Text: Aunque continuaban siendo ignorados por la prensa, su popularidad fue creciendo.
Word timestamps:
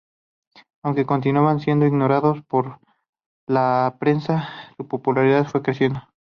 Aunque 0.81 1.05
continuaban 1.05 1.59
siendo 1.59 1.85
ignorados 1.85 2.41
por 2.45 2.79
la 3.45 3.97
prensa, 3.99 4.49
su 4.75 4.87
popularidad 4.87 5.45
fue 5.45 5.61
creciendo. 5.61 6.01